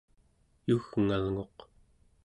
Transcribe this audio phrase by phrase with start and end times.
[0.67, 1.57] yugngalnguq